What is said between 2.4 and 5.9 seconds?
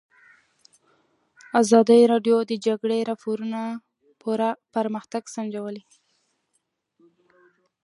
د د جګړې راپورونه پرمختګ سنجولی.